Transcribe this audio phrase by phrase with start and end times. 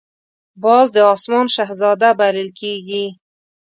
[0.63, 3.05] باز د آسمان شهزاده بلل کېږي